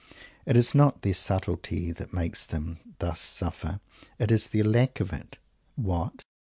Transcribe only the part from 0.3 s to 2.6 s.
It is not their subtlety that makes